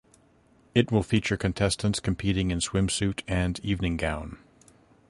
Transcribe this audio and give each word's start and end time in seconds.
It 0.73 0.91
will 0.91 1.03
feature 1.03 1.37
contestants 1.37 1.99
competing 1.99 2.49
in 2.49 2.57
swimsuit 2.57 3.21
and 3.27 3.59
evening 3.59 3.97
gown. 3.97 4.39